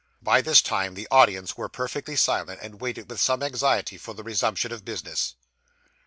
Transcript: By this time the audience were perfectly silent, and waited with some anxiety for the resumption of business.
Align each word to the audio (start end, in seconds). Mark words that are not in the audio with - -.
By 0.23 0.41
this 0.41 0.63
time 0.63 0.95
the 0.95 1.07
audience 1.11 1.55
were 1.55 1.69
perfectly 1.69 2.15
silent, 2.15 2.59
and 2.63 2.81
waited 2.81 3.07
with 3.07 3.21
some 3.21 3.43
anxiety 3.43 3.99
for 3.99 4.15
the 4.15 4.23
resumption 4.23 4.71
of 4.71 4.83
business. 4.83 5.35